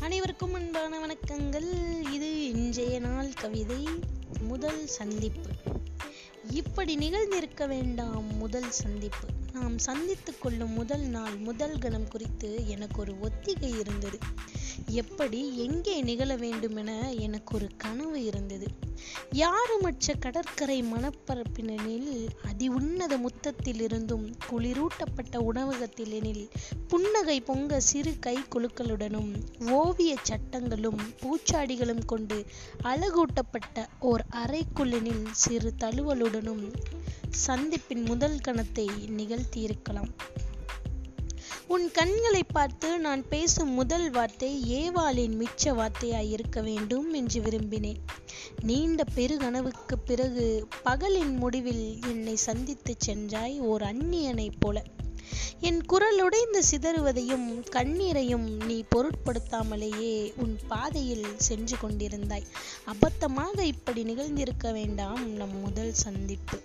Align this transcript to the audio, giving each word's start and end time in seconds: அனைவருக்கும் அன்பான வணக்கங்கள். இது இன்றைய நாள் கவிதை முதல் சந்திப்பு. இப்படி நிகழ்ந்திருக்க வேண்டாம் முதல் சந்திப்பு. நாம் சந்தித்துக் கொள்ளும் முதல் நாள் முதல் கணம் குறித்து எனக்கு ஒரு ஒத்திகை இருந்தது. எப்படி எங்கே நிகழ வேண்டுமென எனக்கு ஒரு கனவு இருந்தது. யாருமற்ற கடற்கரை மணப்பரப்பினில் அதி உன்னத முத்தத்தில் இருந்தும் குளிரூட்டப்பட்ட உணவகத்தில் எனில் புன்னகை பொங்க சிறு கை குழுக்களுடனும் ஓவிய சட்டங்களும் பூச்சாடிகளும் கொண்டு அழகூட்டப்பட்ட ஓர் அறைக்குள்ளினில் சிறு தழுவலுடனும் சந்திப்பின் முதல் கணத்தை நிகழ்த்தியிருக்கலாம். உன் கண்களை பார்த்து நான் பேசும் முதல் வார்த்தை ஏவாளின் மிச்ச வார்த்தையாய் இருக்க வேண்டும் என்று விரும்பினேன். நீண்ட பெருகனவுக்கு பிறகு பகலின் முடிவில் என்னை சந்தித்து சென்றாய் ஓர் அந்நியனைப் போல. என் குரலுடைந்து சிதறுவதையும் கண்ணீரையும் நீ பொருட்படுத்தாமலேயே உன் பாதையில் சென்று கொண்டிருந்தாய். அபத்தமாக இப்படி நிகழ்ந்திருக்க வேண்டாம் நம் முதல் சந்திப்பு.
அனைவருக்கும் 0.00 0.54
அன்பான 0.54 1.06
வணக்கங்கள். 1.06 2.12
இது 2.12 2.48
இன்றைய 2.48 3.00
நாள் 3.00 3.32
கவிதை 3.32 3.86
முதல் 4.40 4.86
சந்திப்பு. 4.86 5.50
இப்படி 6.50 6.96
நிகழ்ந்திருக்க 6.96 7.68
வேண்டாம் 7.68 8.36
முதல் 8.36 8.70
சந்திப்பு. 8.70 9.26
நாம் 9.52 9.78
சந்தித்துக் 9.78 10.40
கொள்ளும் 10.40 10.70
முதல் 10.70 11.00
நாள் 11.00 11.36
முதல் 11.36 11.78
கணம் 11.78 12.08
குறித்து 12.08 12.68
எனக்கு 12.68 13.00
ஒரு 13.00 13.20
ஒத்திகை 13.20 13.78
இருந்தது. 13.78 14.18
எப்படி 14.86 15.56
எங்கே 15.56 16.02
நிகழ 16.02 16.36
வேண்டுமென 16.36 17.12
எனக்கு 17.12 17.54
ஒரு 17.54 17.70
கனவு 17.76 18.24
இருந்தது. 18.24 18.66
யாருமற்ற 19.32 20.14
கடற்கரை 20.18 20.82
மணப்பரப்பினில் 20.82 22.28
அதி 22.42 22.68
உன்னத 22.68 23.18
முத்தத்தில் 23.18 23.80
இருந்தும் 23.80 24.34
குளிரூட்டப்பட்ட 24.50 25.36
உணவகத்தில் 25.36 26.12
எனில் 26.12 26.50
புன்னகை 26.88 27.40
பொங்க 27.40 27.80
சிறு 27.80 28.18
கை 28.18 28.36
குழுக்களுடனும் 28.54 29.32
ஓவிய 29.68 30.16
சட்டங்களும் 30.22 31.00
பூச்சாடிகளும் 31.20 32.04
கொண்டு 32.04 32.44
அழகூட்டப்பட்ட 32.82 33.86
ஓர் 34.00 34.24
அறைக்குள்ளினில் 34.30 35.24
சிறு 35.32 35.72
தழுவலுடனும் 35.78 36.72
சந்திப்பின் 37.46 38.06
முதல் 38.06 38.38
கணத்தை 38.44 38.86
நிகழ்த்தியிருக்கலாம். 39.16 40.10
உன் 41.74 41.90
கண்களை 41.90 42.44
பார்த்து 42.44 42.98
நான் 42.98 43.28
பேசும் 43.28 43.70
முதல் 43.70 44.10
வார்த்தை 44.10 44.50
ஏவாளின் 44.70 45.34
மிச்ச 45.36 45.72
வார்த்தையாய் 45.72 46.30
இருக்க 46.30 46.60
வேண்டும் 46.60 47.12
என்று 47.12 47.42
விரும்பினேன். 47.42 48.00
நீண்ட 48.60 49.04
பெருகனவுக்கு 49.14 49.96
பிறகு 50.04 50.66
பகலின் 50.84 51.36
முடிவில் 51.36 51.98
என்னை 52.06 52.36
சந்தித்து 52.36 52.94
சென்றாய் 52.98 53.60
ஓர் 53.60 53.82
அந்நியனைப் 53.82 54.58
போல. 54.58 54.82
என் 55.60 55.80
குரலுடைந்து 55.88 56.62
சிதறுவதையும் 56.70 57.48
கண்ணீரையும் 57.70 58.64
நீ 58.64 58.84
பொருட்படுத்தாமலேயே 58.94 60.32
உன் 60.36 60.58
பாதையில் 60.68 61.26
சென்று 61.36 61.76
கொண்டிருந்தாய். 61.76 62.46
அபத்தமாக 62.84 63.60
இப்படி 63.60 64.02
நிகழ்ந்திருக்க 64.02 64.72
வேண்டாம் 64.72 65.28
நம் 65.30 65.58
முதல் 65.60 65.92
சந்திப்பு. 65.92 66.60